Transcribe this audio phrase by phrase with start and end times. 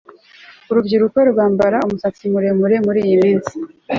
[0.71, 3.53] Urubyiruko rwambara umusatsi muremure muriyi minsi